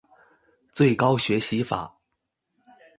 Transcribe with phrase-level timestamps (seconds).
[0.71, 1.99] 最高學習法